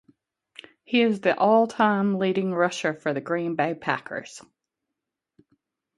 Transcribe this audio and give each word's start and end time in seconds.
He 0.83 1.03
is 1.03 1.19
the 1.21 1.37
all-time 1.37 2.17
leading 2.17 2.55
rusher 2.55 2.95
for 2.95 3.13
the 3.13 3.21
Green 3.21 3.55
Bay 3.55 3.75
Packers. 3.75 4.41